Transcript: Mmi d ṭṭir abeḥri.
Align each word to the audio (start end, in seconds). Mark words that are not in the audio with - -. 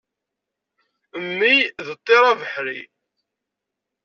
Mmi 1.23 1.53
d 1.85 1.87
ṭṭir 1.99 2.23
abeḥri. 2.31 2.79